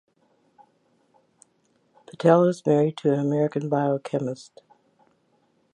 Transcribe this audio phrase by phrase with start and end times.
[2.07, 4.63] Patel is married to an American biochemist.